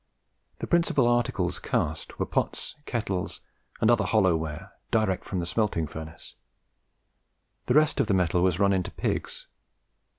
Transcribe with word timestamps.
The 0.57 0.65
principal 0.65 1.05
articles 1.07 1.59
cast 1.59 2.17
were 2.17 2.25
pots, 2.25 2.75
kettles, 2.87 3.41
and 3.79 3.91
other 3.91 4.03
"hollow 4.05 4.35
ware," 4.35 4.71
direct 4.89 5.23
from 5.25 5.39
the 5.39 5.45
smelting 5.45 5.85
furnace; 5.85 6.33
the 7.67 7.75
rest 7.75 7.99
of 7.99 8.07
the 8.07 8.15
metal 8.15 8.41
was 8.41 8.57
run 8.57 8.73
into 8.73 8.89
pigs. 8.89 9.45